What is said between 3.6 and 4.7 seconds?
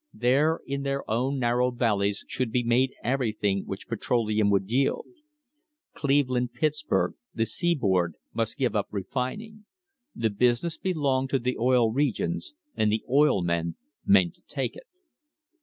which petroleum would